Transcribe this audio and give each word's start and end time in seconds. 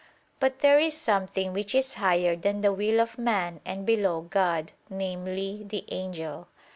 But 0.39 0.61
there 0.61 0.79
is 0.79 0.97
something 0.97 1.53
which 1.53 1.75
is 1.75 1.93
higher 1.93 2.35
than 2.35 2.61
the 2.61 2.73
will 2.73 2.99
of 2.99 3.19
man 3.19 3.59
and 3.63 3.85
below 3.85 4.21
God, 4.21 4.71
namely, 4.89 5.63
the 5.63 5.85
angel. 5.89 6.47